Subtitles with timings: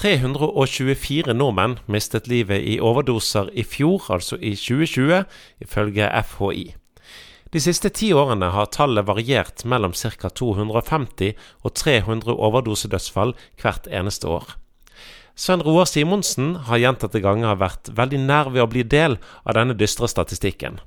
[0.00, 5.26] 324 nordmenn mistet livet i overdoser i fjor, altså i 2020,
[5.60, 6.70] ifølge FHI.
[7.52, 10.30] De siste ti årene har tallet variert mellom ca.
[10.30, 14.54] 250 og 300 overdosedødsfall hvert eneste år.
[15.36, 19.76] Svein Roar Simonsen har gjentatte ganger vært veldig nær ved å bli del av denne
[19.76, 20.80] dystre statistikken.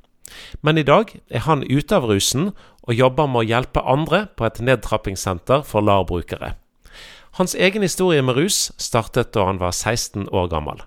[0.65, 2.49] Men i dag er han ute av rusen
[2.81, 6.55] og jobber med å hjelpe andre på et nedtrappingssenter for LAR-brukere.
[7.33, 10.83] Hans egen historie med rus startet da han var 16 år gammel.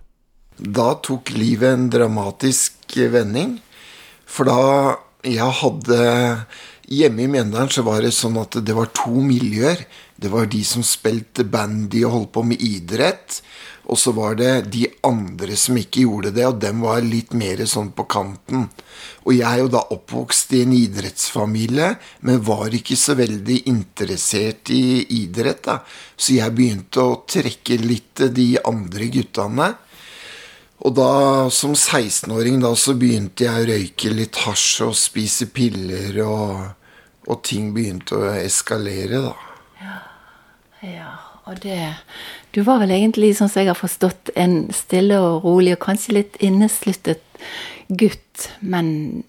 [0.57, 3.57] Da tok livet en dramatisk vending.
[4.27, 4.95] For da
[5.27, 5.98] jeg hadde
[6.87, 9.81] Hjemme i Mjøndalen så var det sånn at det var to miljøer.
[10.15, 13.41] Det var de som spilte bandy og holdt på med idrett.
[13.91, 17.63] Og så var det de andre som ikke gjorde det, og dem var litt mer
[17.71, 18.69] sånn på kanten.
[19.27, 21.93] Og jeg er jo da oppvokst i en idrettsfamilie,
[22.27, 25.80] men var ikke så veldig interessert i idrett, da.
[26.16, 29.69] Så jeg begynte å trekke litt de andre guttene.
[30.87, 31.11] Og da,
[31.55, 36.85] som 16-åring, da, så begynte jeg å røyke litt hasj og spise piller, og,
[37.27, 39.35] og ting begynte å eskalere, da.
[39.82, 39.96] Ja,
[40.87, 41.13] ja.
[41.46, 41.79] Og det
[42.51, 46.16] Du var vel egentlig, sånn som jeg har forstått, en stille og rolig og kanskje
[46.16, 47.23] litt innesluttet
[47.87, 49.23] gutt, men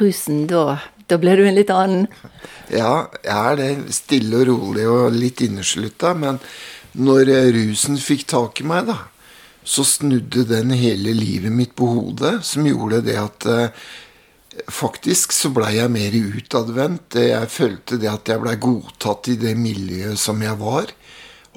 [0.00, 0.80] rusen, da
[1.12, 2.06] da ble du en litt annen?
[2.72, 3.70] Ja, jeg er det.
[3.92, 6.14] Stille og rolig og litt inneslutta.
[6.16, 6.38] Men
[6.96, 8.96] når rusen fikk tak i meg, da,
[9.62, 12.38] så snudde den hele livet mitt på hodet.
[12.48, 13.90] Som gjorde det at eh,
[14.68, 17.16] faktisk så blei jeg mer utadvendt.
[17.16, 20.92] Jeg følte det at jeg blei godtatt i det miljøet som jeg var.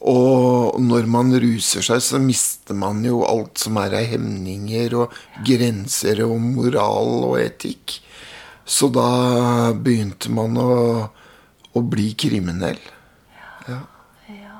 [0.05, 5.15] Og når man ruser seg, så mister man jo alt som er av hemninger og
[5.47, 7.99] grenser og moral og etikk.
[8.65, 10.71] Så da begynte man å,
[11.73, 12.81] å bli kriminell.
[13.69, 13.81] Ja.
[14.29, 14.57] ja.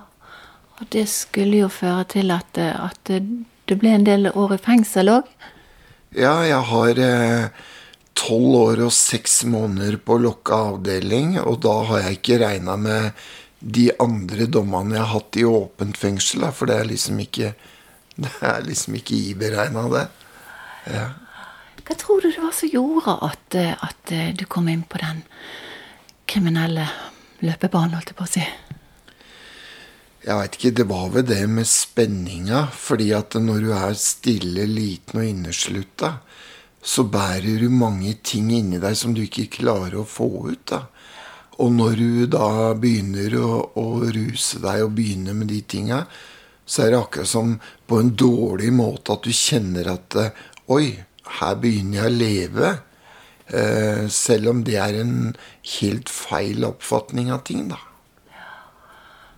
[0.80, 5.12] Og det skulle jo føre til at, at det ble en del år i fengsel
[5.18, 5.32] òg?
[6.16, 7.02] Ja, jeg har
[8.18, 12.78] tolv eh, år og seks måneder på lukka avdeling, og da har jeg ikke regna
[12.80, 13.26] med
[13.60, 16.46] de andre dommene jeg har hatt i åpent fengsel.
[16.54, 17.54] For det er liksom ikke
[18.16, 20.06] det er liksom ikke iberegna, det.
[20.88, 21.08] Ja.
[21.86, 25.26] Hva tror du det var som gjorde at, at du kom inn på den
[26.30, 26.88] kriminelle
[27.44, 28.46] løpebanen, holdt jeg på å si?
[30.26, 30.74] Jeg veit ikke.
[30.80, 32.66] Det var vel det med spenninga.
[32.74, 36.16] Fordi at når du er stille, liten og inneslutta,
[36.86, 40.66] så bærer du mange ting inni deg som du ikke klarer å få ut.
[40.70, 40.84] da.
[41.64, 46.04] Og når du da begynner å, å ruse deg og begynner med de tinga,
[46.66, 47.56] så er det akkurat som
[47.88, 50.18] på en dårlig måte at du kjenner at
[50.74, 50.96] Oi,
[51.40, 52.70] her begynner jeg å leve.
[53.46, 55.36] Eh, selv om det er en
[55.76, 57.78] helt feil oppfatning av ting, da.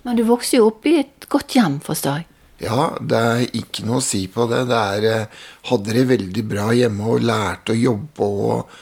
[0.08, 2.30] Men du vokste jo opp i et godt hjem, forstår jeg?
[2.62, 4.66] Ja, det er ikke noe å si på det.
[4.72, 8.78] det er, eh, hadde det veldig bra hjemme og lærte å jobbe og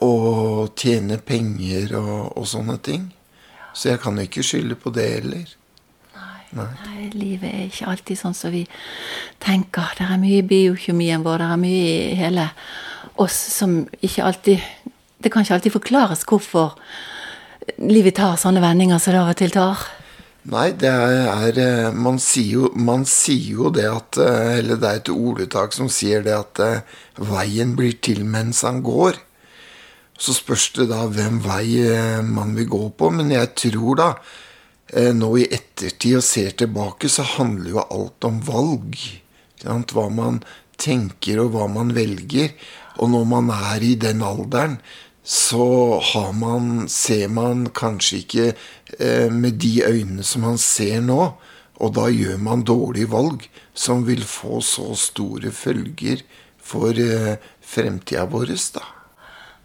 [0.00, 3.10] og tjene penger og, og, sånne ting.
[3.74, 5.54] Så jeg kan jo ikke skylde på det heller.
[6.16, 6.68] Nei, nei.
[6.86, 8.64] nei, livet er ikke alltid sånn som vi
[9.42, 9.94] tenker.
[9.98, 12.48] Det er mye i biokjemien vår, det er mye i hele
[13.20, 14.70] oss som ikke alltid
[15.22, 16.72] Det kan ikke alltid forklares hvorfor
[17.78, 19.84] livet tar sånne vendinger som det av og til tar.
[20.50, 24.98] Nei, det er, er man, sier jo, man sier jo det at Eller det er
[24.98, 26.62] et ordtak som sier det at
[27.14, 29.20] veien blir til mens han går.
[30.22, 33.10] Så spørs det da hvem vei eh, man vil gå på.
[33.10, 34.08] Men jeg tror da,
[34.92, 38.98] eh, nå i ettertid og ser tilbake, så handler jo alt om valg.
[39.62, 40.42] Hva man
[40.78, 42.54] tenker og hva man velger.
[43.02, 44.78] Og når man er i den alderen,
[45.22, 46.02] så
[46.34, 48.62] man, ser man kanskje ikke eh,
[49.00, 51.32] med de øynene som han ser nå.
[51.82, 56.22] Og da gjør man dårlige valg som vil få så store følger
[56.62, 58.52] for eh, fremtida vår.
[58.74, 58.84] da.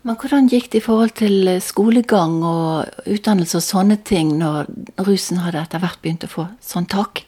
[0.08, 4.70] Men hvordan gikk det i forhold til eh, skolegang og utdannelse og sånne ting, når
[5.08, 7.26] rusen hadde etter hvert begynt å få sånn tak?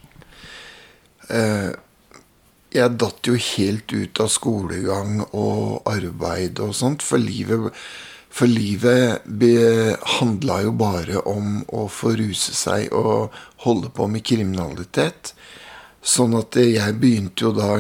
[1.30, 1.70] Eh,
[2.74, 7.74] jeg datt jo helt ut av skolegang og arbeid og sånt, for livet,
[8.40, 9.26] for livet
[10.20, 15.34] handla jo bare om å få ruse seg og holde på med kriminalitet.
[16.00, 17.74] Sånn at jeg begynte jo da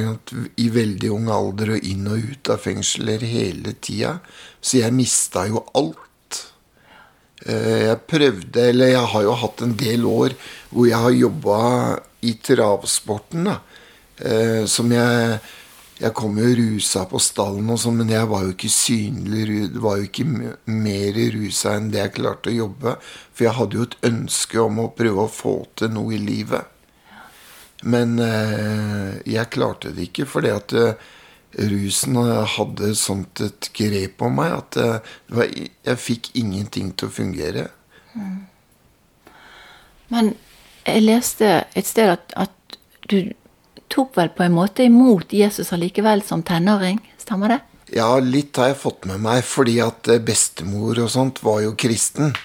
[0.59, 4.17] i veldig ung alder og inn og ut av fengsler hele tida.
[4.59, 6.41] Så jeg mista jo alt.
[7.45, 10.35] Eh, jeg prøvde, eller jeg har jo hatt en del år
[10.73, 11.61] hvor jeg har jobba
[12.27, 13.47] i travsporten.
[13.47, 13.61] da.
[14.19, 15.39] Eh, som jeg
[15.99, 19.99] Jeg kom jo rusa på stallen og sånn, men jeg var jo ikke synlig var
[19.99, 22.93] jo ikke mer rusa enn det jeg klarte å jobbe.
[23.35, 26.75] For jeg hadde jo et ønske om å prøve å få til noe i livet.
[27.83, 31.09] Men eh, jeg klarte det ikke fordi at eh,
[31.69, 32.19] rusen
[32.55, 37.67] hadde sånt et grep om meg at eh, jeg fikk ingenting til å fungere.
[38.15, 38.39] Mm.
[40.09, 40.33] Men
[40.85, 42.55] jeg leste et sted at, at,
[43.09, 43.31] du
[43.91, 47.59] tok vel på en måte imot Jesus allikevel som tenåring, stemmer det?
[47.97, 51.73] Ja, litt har jeg fått med meg, fordi at eh, bestemor og sånt var jo
[51.79, 52.35] kristen.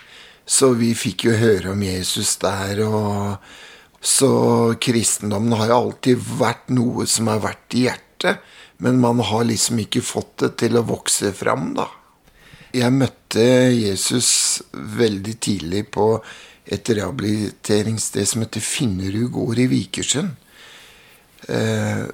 [0.45, 3.37] Så vi fikk jo høre om Jesus der, og
[4.05, 4.31] så
[4.81, 8.41] kristendommen har jo alltid vært noe som har vært i hjertet.
[8.85, 11.87] Men man har liksom ikke fått det til å vokse fram, da.
[12.75, 16.09] Jeg møtte Jesus veldig tidlig på
[16.65, 20.35] et rehabiliteringssted som heter Finnerud gård i Vikersund.
[21.49, 22.05] Eh,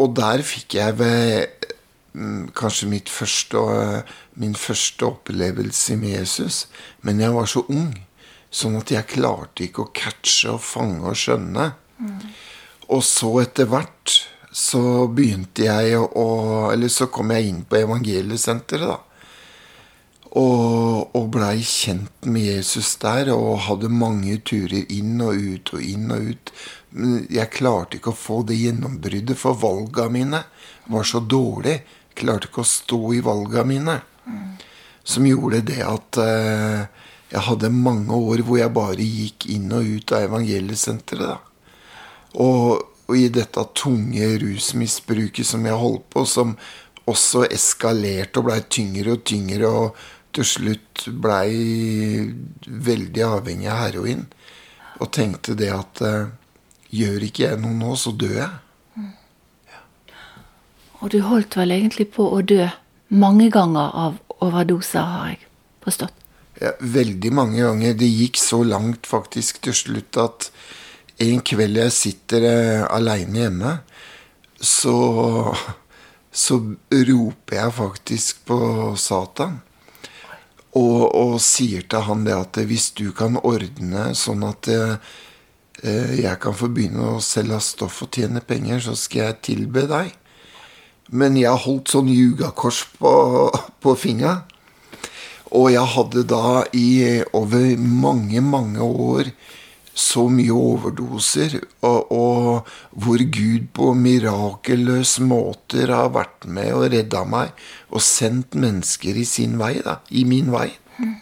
[0.00, 1.68] og der fikk jeg ved
[2.12, 3.58] mm, kanskje første,
[4.34, 6.66] min første opplevelse med Jesus.
[7.02, 7.94] Men jeg var så ung,
[8.50, 11.72] sånn at jeg klarte ikke å catche og fange og skjønne.
[11.98, 12.18] Mm.
[12.92, 14.18] Og så etter hvert
[14.52, 16.26] så begynte jeg å
[16.72, 18.98] Eller så kom jeg inn på evangeliesenteret, da.
[20.32, 25.82] Og, og blei kjent med Jesus der og hadde mange turer inn og ut og
[25.84, 26.52] inn og ut.
[26.96, 30.40] Men jeg klarte ikke å få det gjennombruddet, for valga mine
[30.92, 31.82] var så dårlig.
[32.16, 33.98] Klarte ikke å stå i valga mine.
[35.04, 36.84] Som gjorde det at eh,
[37.32, 41.50] jeg hadde mange år hvor jeg bare gikk inn og ut av evangeliesenteret.
[42.40, 46.56] Og, og i dette tunge rusmisbruket som jeg holdt på, som
[47.08, 49.68] også eskalerte og blei tyngre og tyngre.
[49.68, 49.96] og
[50.36, 52.26] til slutt blei
[52.66, 54.26] veldig avhengig av heroin.
[55.02, 56.30] Og tenkte det at uh,
[56.92, 58.50] gjør ikke jeg noe nå, så dør jeg.
[58.96, 59.12] Mm.
[59.72, 59.82] Ja.
[61.00, 62.66] Og du holdt vel egentlig på å dø
[63.12, 65.42] mange ganger av overdoser, har jeg
[65.84, 66.14] forstått?
[66.62, 67.96] Ja, veldig mange ganger.
[67.98, 70.48] Det gikk så langt faktisk til slutt at
[71.22, 73.74] en kveld jeg sitter uh, aleine hjemme,
[74.62, 74.96] så,
[76.30, 76.58] så
[77.10, 78.58] roper jeg faktisk på
[79.00, 79.60] Satan.
[80.78, 86.38] Og, og, sier til han det at hvis du kan ordne sånn at eh, jeg
[86.40, 90.14] kan få begynne å selge stoff og tjene penger, så skal jeg tilbe deg.
[91.12, 93.12] Men jeg holdt sånn jugakors på,
[93.84, 94.46] på fingra.
[95.52, 99.28] Og jeg hadde da i over mange, mange år
[99.94, 107.24] så mye overdoser, og, og, hvor Gud på mirakelløse måter har vært med og redda
[107.28, 107.52] meg
[107.92, 110.70] og sendt mennesker i sin vei, da, i min vei.
[110.96, 111.18] Mm.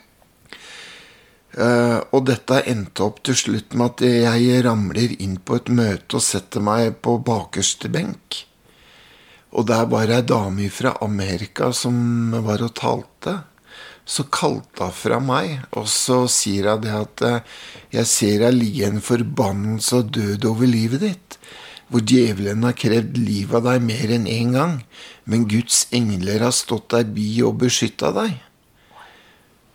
[1.51, 6.21] Uh, og dette endte opp til slutt med at jeg ramler inn på et møte
[6.21, 8.45] og setter meg på bakerste benk.
[9.51, 13.35] Og der var ei dame fra Amerika som var og talte
[14.05, 17.57] så kalte hun fra meg, og så sier hun det at eh,
[18.01, 21.39] jeg ser jeg ligger en forbannelse og død over livet ditt,
[21.91, 24.77] hvor djevelen har krevd livet av deg mer enn én en gang,
[25.25, 28.39] men Guds engler har stått deg bi og beskytta deg.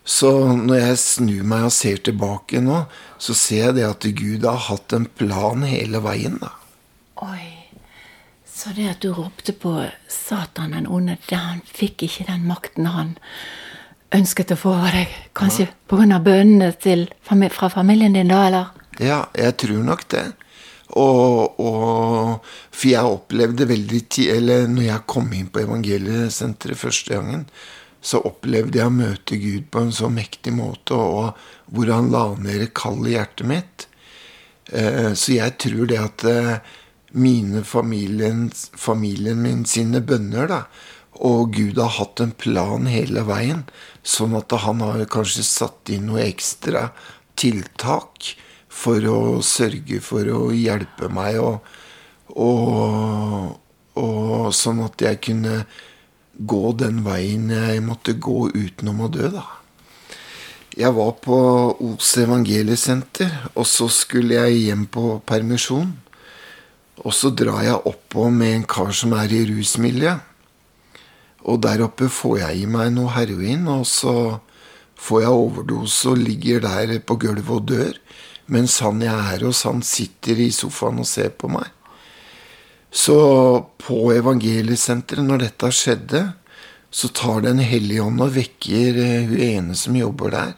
[0.06, 2.84] Så når jeg snur meg og ser tilbake nå,
[3.18, 6.52] så ser jeg det at Gud har hatt en plan hele veien, da.
[7.26, 7.52] Oi.
[8.56, 9.72] Så det at du ropte på
[10.08, 13.16] Satan den onde, han fikk ikke den makten han
[14.14, 15.14] ønsket å få av deg?
[15.36, 15.74] Kanskje ja.
[15.90, 16.18] pga.
[16.22, 17.06] bønnene til,
[17.52, 18.74] fra familien din, da, eller?
[19.02, 20.26] Ja, jeg tror nok det.
[20.96, 27.16] Og, og, For jeg opplevde veldig tid Eller når jeg kom inn på evangeliesenteret første
[27.16, 27.42] gangen,
[28.06, 32.28] så opplevde jeg å møte Gud på en så mektig måte, og hvor han la
[32.38, 33.86] ned kall i hjertet mitt.
[34.70, 36.52] Eh, så jeg tror det at eh,
[37.18, 38.46] mine familien,
[38.78, 40.60] familien min sine bønner da,
[41.24, 43.64] og Gud har hatt en plan hele veien,
[44.06, 46.90] sånn at han har kanskje satt inn noe ekstra
[47.38, 48.34] tiltak
[48.68, 51.64] for å sørge for å hjelpe meg, og,
[52.36, 53.54] og,
[53.96, 55.62] og sånn at jeg kunne
[56.36, 59.46] gå den veien jeg måtte gå utenom å dø, da.
[60.76, 61.36] Jeg var på
[61.80, 65.94] Os evangeliesenter, og så skulle jeg hjem på permisjon.
[67.00, 70.35] Og så drar jeg oppå med en kar som er i rusmiljøet.
[71.46, 74.14] Og der oppe får jeg i meg noe heroin, og så
[74.98, 77.94] får jeg overdose og ligger der på gulvet og dør.
[78.50, 81.70] Mens han jeg er hos, han sitter i sofaen og ser på meg.
[82.90, 83.16] Så
[83.82, 86.22] på evangeliesenteret, når dette skjedde,
[86.90, 90.54] så tar Den hellige ånd og vekker uh, hun ene som jobber der,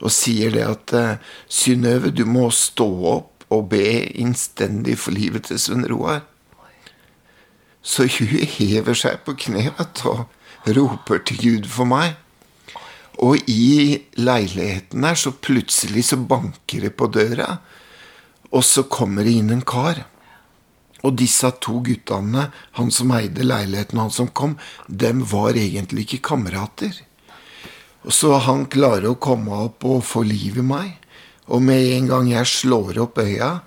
[0.00, 5.48] og sier det at uh, Synnøve, du må stå opp og be innstendig for livet
[5.48, 6.24] til Sunn Roar.
[7.82, 10.26] Så hun hever seg på kne og
[10.76, 12.16] roper til Gud for meg.
[13.18, 17.58] Og i leiligheten der så plutselig så banker det på døra,
[18.54, 20.04] og så kommer det inn en kar.
[21.06, 24.56] Og disse to guttene, han som eide leiligheten og han som kom,
[24.88, 26.94] dem var egentlig ikke kamerater.
[28.06, 30.94] Og Så han klarer å komme opp og få liv i meg.
[31.48, 33.60] Og med en gang jeg slår opp øya,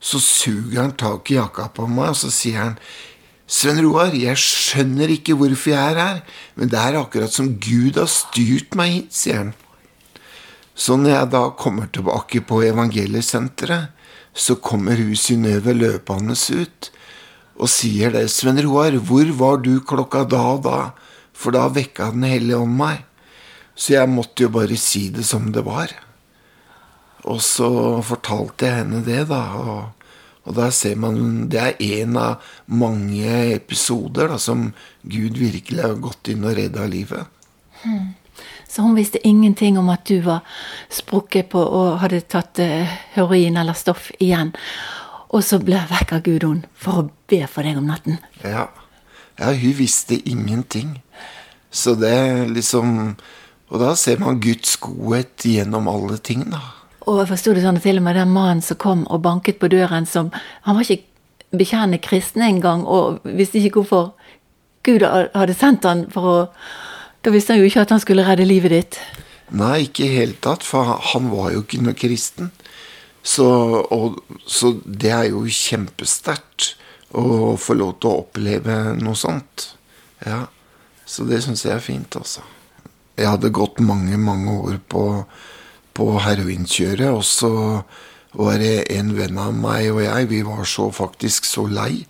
[0.00, 2.78] så suger han tak i jakka på meg, og så sier han
[3.48, 6.18] Sven Roar, jeg skjønner ikke hvorfor jeg er her,
[6.54, 9.54] men det er akkurat som Gud har styrt meg hit, sier han.
[10.78, 13.94] Så når jeg da kommer tilbake på evangeliesenteret,
[14.36, 16.90] så kommer hun Synnøve løpende ut
[17.58, 18.28] og sier det.
[18.30, 20.94] 'Sven Roar, hvor var du klokka da og da?'
[21.38, 23.04] For da vekka Den hellige ånd meg.
[23.78, 25.92] Så jeg måtte jo bare si det som det var.
[27.24, 29.42] Og så fortalte jeg henne det, da.
[29.54, 29.97] Og,
[30.48, 36.00] og der ser man Det er en av mange episoder da, som Gud virkelig har
[36.00, 37.28] gått inn og redda livet.
[37.82, 38.14] Hmm.
[38.68, 40.40] Så hun visste ingenting om at du var
[40.92, 44.54] sprukket på og hadde tatt uh, heroin eller stoff igjen.
[45.28, 48.20] Og så ble jeg vekk av Gudrun for å be for deg om natten.
[48.40, 48.68] Ja.
[49.36, 50.98] ja, hun visste ingenting.
[51.70, 53.16] Så det liksom
[53.68, 56.77] Og da ser man Guds godhet gjennom alle ting, da.
[57.08, 59.58] Og jeg forsto det sånn at til og med den mannen som kom og banket
[59.58, 60.28] på døren som
[60.66, 61.06] Han var ikke
[61.56, 64.12] bekjennende kristen engang, og visste ikke hvorfor
[64.84, 66.36] Gud hadde sendt han for å
[67.24, 68.98] da visste han jo ikke at han skulle redde livet ditt.
[69.58, 72.52] Nei, ikke i hele tatt, for han var jo ikke noe kristen.
[73.26, 73.48] Så,
[73.92, 76.74] og, så det er jo kjempesterkt
[77.18, 79.72] å få lov til å oppleve noe sånt.
[80.24, 80.46] Ja,
[81.08, 82.42] Så det syns jeg er fint, altså.
[83.16, 85.04] Jeg hadde gått mange, mange år på,
[85.98, 87.52] på heroinkjøret, og så
[88.38, 92.04] var det en venn av meg og jeg, vi var så faktisk så lei.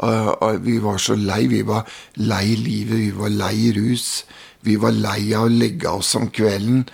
[0.00, 1.44] Uh, vi var så lei.
[1.48, 4.24] Vi var lei livet, vi var lei rus.
[4.64, 6.84] Vi var lei av å legge oss om kvelden,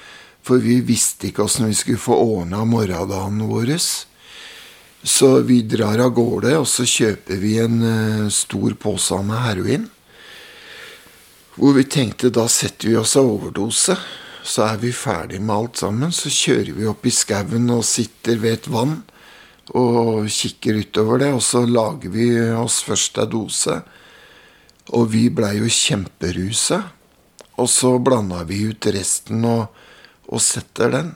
[0.46, 3.72] for vi visste ikke åssen vi skulle få ordna morgendagen vår.
[5.06, 9.88] Så vi drar av gårde, og så kjøper vi en uh, stor pose med heroin.
[11.56, 13.96] Hvor vi tenkte da setter vi oss av overdose.
[14.46, 16.12] Så er vi ferdig med alt sammen.
[16.14, 19.00] Så kjører vi opp i skauen og sitter ved et vann
[19.74, 21.32] og kikker utover det.
[21.34, 23.80] Og så lager vi oss først ei dose.
[24.94, 26.80] Og vi blei jo kjemperusa.
[27.58, 29.66] Og så blanda vi ut resten og,
[30.30, 31.14] og setter den.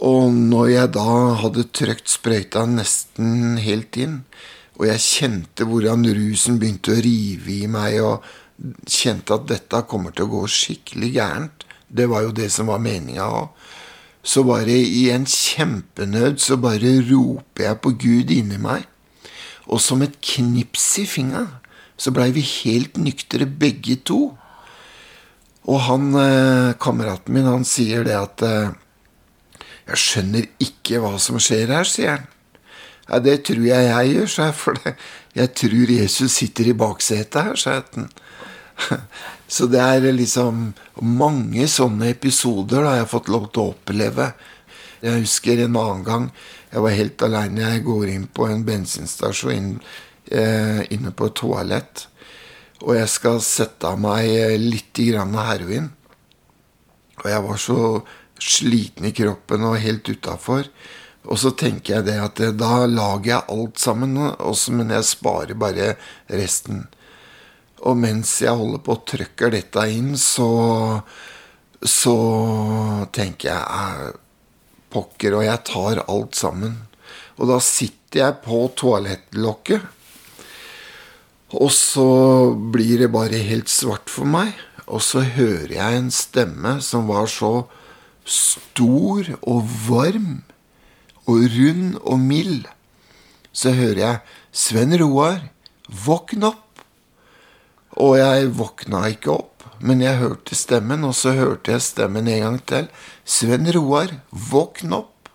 [0.00, 4.22] Og når jeg da hadde trykt sprøyta nesten helt inn,
[4.80, 8.24] og jeg kjente hvordan rusen begynte å rive i meg, og
[8.88, 12.82] kjente at dette kommer til å gå skikkelig gærent Det var jo det som var
[12.82, 13.48] meninga òg.
[14.22, 18.84] Så bare i en kjempenød så bare roper jeg på Gud inni meg.
[19.70, 21.48] Og som et knips i fingeren
[22.00, 24.30] så blei vi helt nyktre begge to.
[25.68, 28.70] Og han eh, kameraten min, han sier det at eh,
[29.90, 32.28] Jeg skjønner ikke hva som skjer her, sier han.
[33.08, 34.92] Ja, det tror jeg jeg gjør, sa jeg, for det.
[35.34, 38.04] jeg tror Jesus sitter i baksetet her, sa jeg.
[39.54, 40.70] Så det er liksom
[41.02, 44.30] mange sånne episoder da jeg har fått lov til å oppleve.
[45.00, 46.30] Jeg husker en annen gang
[46.70, 47.72] jeg var helt aleine.
[47.74, 49.72] Jeg går inn på en bensinstasjon
[50.30, 52.06] eh, inne på et toalett
[52.80, 55.90] og jeg skal sette av meg litt grann heroin.
[57.20, 57.80] Og jeg var så
[58.40, 60.70] sliten i kroppen og helt utafor.
[61.28, 65.58] Og så tenker jeg det at da lager jeg alt sammen, også, men jeg sparer
[65.60, 65.92] bare
[66.32, 66.86] resten.
[67.88, 70.50] Og mens jeg holder på og trykker dette inn, så,
[71.80, 72.16] så
[73.14, 74.12] tenker jeg
[74.92, 76.76] pokker, og jeg tar alt sammen.
[77.40, 79.88] Og da sitter jeg på toalettlokket
[81.50, 82.10] og så
[82.54, 84.54] blir det bare helt svart for meg.
[84.86, 87.66] Og så hører jeg en stemme som var så
[88.26, 90.42] stor og varm
[91.26, 92.66] og rund og mild.
[93.52, 94.20] Så hører jeg
[94.52, 95.50] 'Sven Roar,
[95.88, 96.69] våkn opp'.
[98.00, 102.44] Og jeg våkna ikke opp, men jeg hørte stemmen, og så hørte jeg stemmen en
[102.46, 102.86] gang til.
[103.24, 105.28] 'Sven Roar, våkn opp'.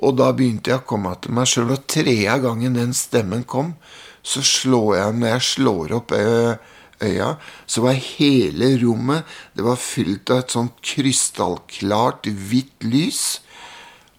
[0.00, 3.74] Og da begynte jeg å komme til meg sjøl, og tredje gangen den stemmen kom,
[4.22, 7.30] så slår jeg Når jeg slår opp øya,
[7.66, 9.24] så var hele rommet
[9.56, 13.40] Det var fylt av et sånt krystallklart, hvitt lys.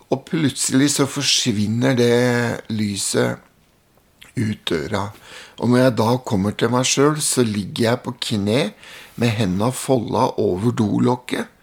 [0.09, 3.50] Og plutselig så forsvinner det lyset
[4.37, 5.07] ut døra.
[5.59, 8.59] Og når jeg da kommer til meg sjøl, så ligger jeg på kne
[9.21, 11.57] med henda folda over dolokket.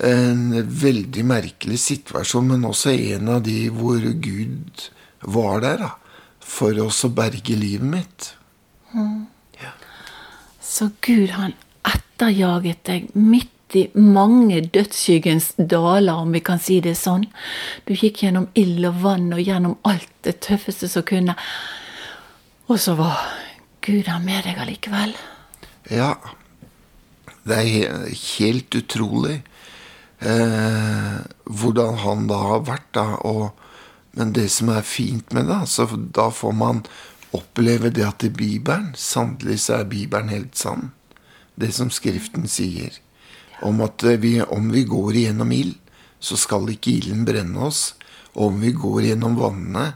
[0.00, 4.88] En veldig merkelig situasjon, men også en av de hvor Gud
[5.20, 5.84] var der.
[5.84, 5.96] da
[6.50, 8.32] for oss å berge livet mitt.
[8.94, 9.26] Mm.
[9.60, 9.72] Ja.
[10.62, 11.54] Så Gud, han
[11.86, 17.26] etterjaget deg midt i mange dødsskyggens daler, om vi kan si det sånn.
[17.86, 21.36] Du gikk gjennom ild og vann og gjennom alt det tøffeste som kunne.
[22.70, 23.18] Og så var
[23.84, 25.14] Gud han med deg allikevel.
[25.90, 26.14] Ja.
[27.48, 29.40] Det er helt utrolig
[30.20, 33.06] eh, hvordan han da har vært, da.
[33.26, 33.50] Og,
[34.18, 36.84] men det som er fint med det, altså, da får man
[37.36, 40.90] oppleve det at i Bibelen Sannelig så er Bibelen helt sann.
[41.60, 42.94] Det som Skriften sier.
[43.66, 45.76] Om at vi, om vi går igjennom ild,
[46.20, 47.94] så skal ikke ilden brenne oss.
[48.36, 49.94] Og om vi går gjennom vannene,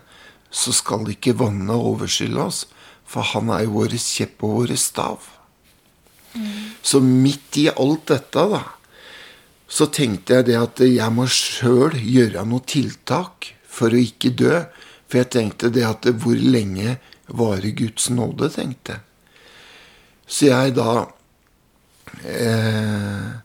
[0.50, 2.64] så skal ikke vannene overskylle oss.
[3.09, 5.28] For han er jo våre kjepp og våre stav.
[6.35, 6.75] Mm.
[6.83, 8.62] Så midt i alt dette, da,
[9.68, 14.62] så tenkte jeg det at jeg må sjøl gjøre noe tiltak for å ikke dø.
[15.09, 19.04] For jeg tenkte det at hvor lenge varer Guds nåde, tenkte jeg.
[20.25, 21.04] Så jeg da
[22.25, 23.43] eh,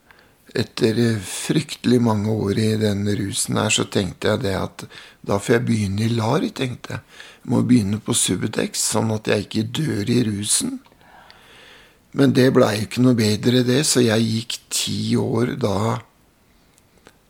[0.58, 4.86] Etter fryktelig mange år i den rusen her, så tenkte jeg det at
[5.22, 7.02] da får jeg begynne i LAR, tenkte jeg.
[7.44, 10.80] jeg må begynne på Subutex, sånn at jeg ikke dør i rusen.
[12.18, 15.76] Men det blei jo ikke noe bedre, det, så jeg gikk ti år da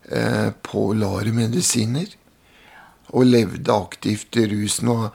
[0.07, 2.15] eh, på LAR-medisiner.
[3.09, 5.09] Og levde aktivt i rusen og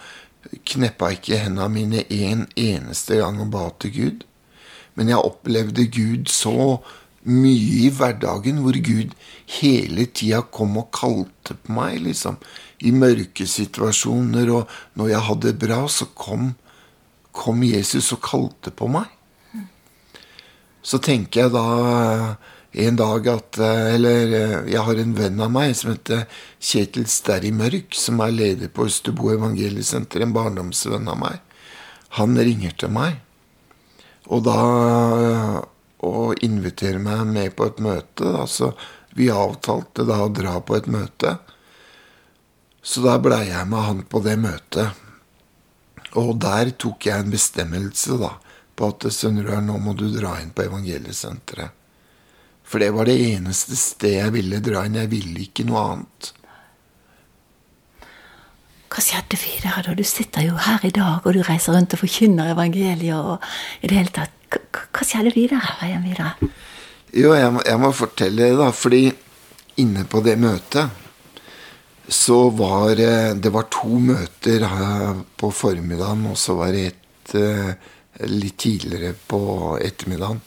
[0.67, 4.25] kneppa ikke hendene mine en eneste gang og ba til Gud.
[4.95, 6.83] Men jeg opplevde Gud så
[7.25, 9.15] mye i hverdagen, hvor Gud
[9.59, 12.37] hele tida kom og kalte på meg, liksom.
[12.85, 16.53] I mørke situasjoner, og når jeg hadde det bra, så kom,
[17.33, 19.09] kom Jesus og kalte på meg.
[20.85, 22.37] Så tenker jeg da
[22.75, 24.33] en dag at Eller
[24.69, 26.27] jeg har en venn av meg som heter
[26.61, 31.39] Kjetil Sterri Mørk, som er leder på Østerbo evangeliesenter, en barndomsvenn av meg.
[32.19, 33.23] Han ringer til meg.
[34.29, 34.59] Og da
[36.05, 38.29] og invitere meg med på et møte.
[38.45, 38.73] Altså,
[39.17, 41.37] vi avtalte da å dra på et møte.
[42.85, 45.01] Så da blei jeg med han på det møtet.
[46.21, 48.35] Og der tok jeg en bestemmelse da,
[48.77, 51.81] på at Sønnerøy, nå må du dra inn på evangeliesenteret.
[52.65, 54.97] For det var det eneste stedet jeg ville dra inn.
[54.97, 56.31] Jeg ville ikke noe annet.
[58.95, 59.95] Hva skjedde da?
[59.99, 63.17] Du sitter jo her i dag, og du reiser rundt og forkynner evangeliet.
[63.17, 63.43] og
[63.83, 64.33] i det hele tatt,
[64.95, 65.61] Hva skjer videre?
[66.03, 66.35] blir da?
[67.15, 68.71] Jo, jeg må, jeg må fortelle det, da.
[68.75, 69.07] Fordi
[69.83, 71.01] inne på det møtet
[72.09, 74.67] så var eh, det var to møter
[75.41, 77.73] på formiddagen, og så var det et eh,
[78.29, 79.41] litt tidligere på
[79.81, 80.43] ettermiddagen.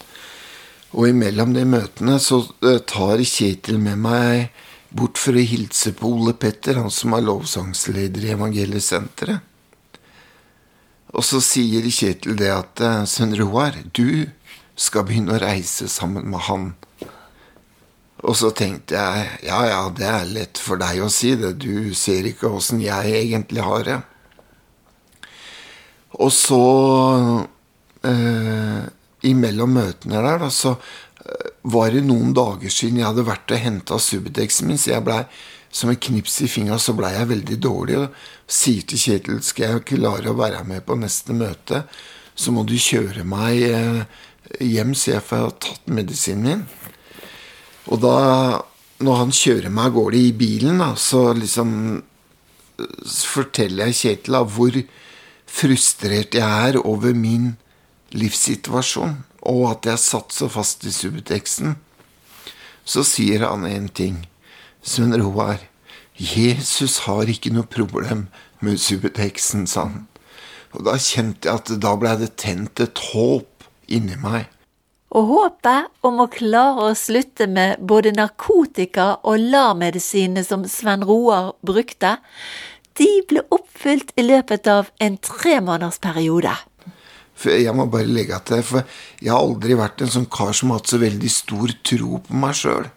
[0.95, 4.63] Og imellom de møtene så eh, tar Kjetil med meg
[4.97, 9.43] bort for å hilse på Ole Petter, han som er lovsangsleder i Evangeliesenteret.
[11.15, 14.27] Og så sier Kjetil det at eh, Sønn Roar, du
[14.77, 16.67] skal begynne å reise sammen med han.
[18.25, 21.93] Og så tenkte jeg ja ja, det er lett for deg å si det, du
[21.97, 23.97] ser ikke åssen jeg egentlig har det.
[26.17, 26.63] Og så
[28.07, 28.85] eh,
[29.29, 30.77] imellom møtene der, da, så
[31.67, 35.23] var det noen dager siden jeg hadde vært og henta Subutexen min, så jeg blei
[35.71, 37.99] som et knips i fingra så blei jeg veldig dårlig.
[38.01, 41.83] Og sier til Kjetil skal jeg klare å være med på neste møte,
[42.37, 44.01] så må du kjøre meg eh,
[44.63, 46.65] hjem så jeg får tatt medisinen min.
[47.87, 48.17] Og da,
[49.03, 51.71] når han kjører meg av gårde i bilen, da, så liksom
[53.25, 54.81] forteller jeg Kjetil da, hvor
[55.47, 57.55] frustrert jeg er over min
[58.13, 59.15] livssituasjon
[59.47, 61.77] og at jeg satt så fast i subteksten,
[62.87, 64.19] så sier han en ting.
[64.87, 65.59] Svein Roar,
[66.15, 68.27] Jesus har ikke noe problem
[68.63, 70.05] med subteksten, sa han.
[70.71, 74.47] Og da kjente jeg at da blei det tent et håp inni meg.
[75.11, 81.51] Og håpet om å klare å slutte med både narkotika og LAR-medisinene som Sven Roar
[81.67, 82.17] brukte,
[82.95, 86.55] de ble oppfylt i løpet av en tremånedersperiode.
[87.43, 88.87] Jeg må bare legge til, for
[89.19, 92.39] jeg har aldri vært en sånn kar som har hatt så veldig stor tro på
[92.39, 92.87] meg sjøl.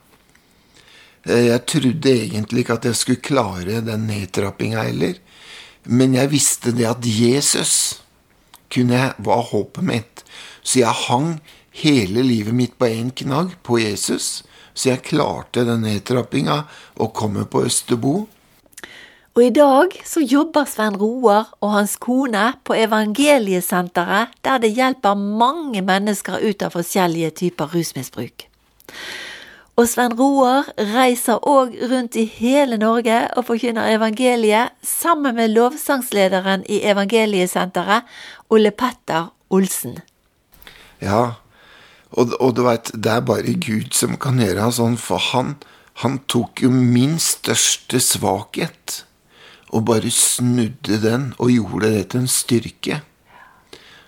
[1.27, 5.19] Eh, jeg trodde egentlig ikke at jeg skulle klare den nedtrappinga heller.
[5.85, 8.03] Men jeg visste det at Jesus
[8.73, 10.25] kunne, var håpet mitt.
[10.63, 11.41] Så jeg hang
[11.83, 14.43] hele livet mitt på én knagg, på Jesus.
[14.75, 16.63] Så jeg klarte den nedtrappinga
[17.01, 18.29] og komme på Østerbo.
[19.39, 25.15] Og i dag så jobber Sven Roar og hans kone på Evangeliesenteret, der det hjelper
[25.15, 28.49] mange mennesker ut av forskjellige typer rusmisbruk.
[29.81, 36.67] Og Svein Roar reiser òg rundt i hele Norge og forkynner evangeliet sammen med lovsangslederen
[36.69, 38.05] i Evangeliesenteret,
[38.53, 39.97] Ole Petter Olsen.
[41.01, 41.41] Ja,
[42.13, 45.57] og, og du veit, det er bare Gud som kan gjøre sånn, for han,
[46.05, 49.07] han tok jo min største svakhet
[49.73, 53.01] og bare snudde den og gjorde det til en styrke.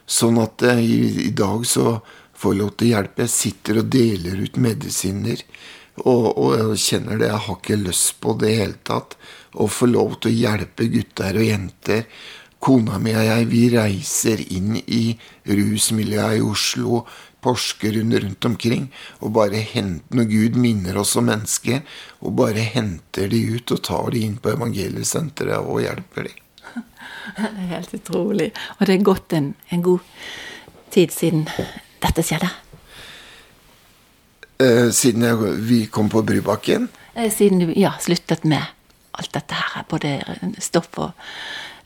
[0.04, 2.02] Sånn at eh, i, i dag så
[2.42, 3.26] får lov til å hjelpe.
[3.26, 5.42] Jeg sitter og deler ut medisiner.
[6.02, 9.18] Og, og jeg kjenner det, jeg har ikke lyst på det i hele tatt.
[9.52, 12.06] Å få lov til å hjelpe gutter og jenter.
[12.62, 15.04] Kona mi og jeg, vi reiser inn i
[15.50, 17.02] rusmiljøet i Oslo,
[17.42, 18.84] Porsgrunn rundt omkring,
[19.18, 21.80] og bare henter Når Gud minner oss som mennesker,
[22.22, 26.36] og bare henter de ut og tar de inn på evangeliesenteret og hjelper de.
[27.34, 28.52] Det er helt utrolig.
[28.78, 30.06] Og det er gått en, en god
[30.94, 31.48] tid siden
[32.02, 32.50] dette skjedde.
[34.62, 36.88] Eh, siden jeg, vi kom på Brybakken?
[37.14, 38.62] Eh, siden du ja, sluttet med
[39.12, 40.20] alt dette her, både
[40.62, 41.10] stoff og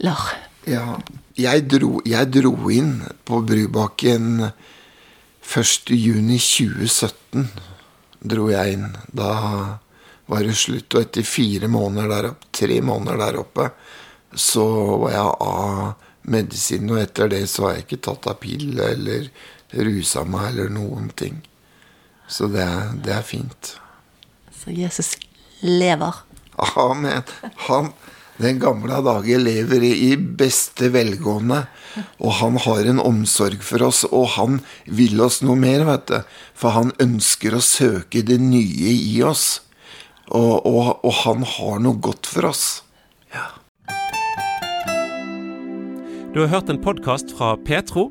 [0.05, 0.35] LAR.
[0.67, 0.99] Ja.
[1.37, 4.47] Jeg dro, jeg dro inn på Brybakken
[5.47, 7.45] 1.6.2017.
[8.27, 8.97] Dro jeg inn.
[9.13, 9.31] Da
[10.27, 10.95] var det slutt.
[10.95, 13.65] Og etter fire måneder der oppe, tre måneder der oppe,
[14.33, 14.67] så
[15.05, 15.95] var jeg av
[16.33, 16.91] medisin.
[16.91, 19.21] Og etter det så har jeg ikke tatt av pille eller
[19.73, 21.41] rusa meg eller noen ting.
[22.29, 22.67] Så det,
[23.07, 23.77] det er fint.
[24.55, 25.15] Så Jesus
[25.63, 26.23] lever?
[26.77, 27.23] Amen.
[27.69, 27.93] Han
[28.37, 31.63] den gamle dager lever i beste velgående.
[32.21, 36.19] Og han har en omsorg for oss, og han vil oss noe mer, vet du.
[36.53, 39.63] For han ønsker å søke det nye i oss.
[40.29, 42.67] Og, og, og han har noe godt for oss.
[43.33, 43.49] Ja.
[46.35, 48.11] Du har hørt en podkast fra Petro.